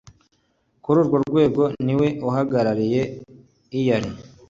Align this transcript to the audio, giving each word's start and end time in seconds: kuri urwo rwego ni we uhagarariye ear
kuri 0.83 0.97
urwo 1.01 1.17
rwego 1.29 1.63
ni 1.85 1.93
we 1.99 2.07
uhagarariye 2.27 3.01
ear 3.79 4.03